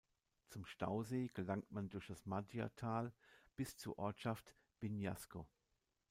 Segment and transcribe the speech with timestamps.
[0.47, 3.13] Zum Stausee gelangt man durch das Maggiatal
[3.55, 5.47] bis zur Ortschaft Bignasco.